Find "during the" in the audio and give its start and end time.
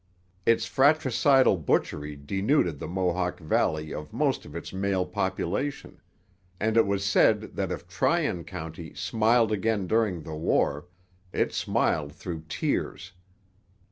9.85-10.33